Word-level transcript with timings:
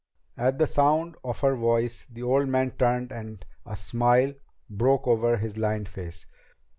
At 0.35 0.57
the 0.57 0.65
sound 0.65 1.15
of 1.23 1.41
her 1.41 1.55
voice 1.55 2.07
the 2.09 2.23
old 2.23 2.47
man 2.49 2.71
turned 2.71 3.11
and 3.11 3.45
a 3.67 3.77
smile 3.77 4.33
broke 4.67 5.05
over 5.07 5.37
his 5.37 5.59
lined 5.59 5.87
face. 5.89 6.25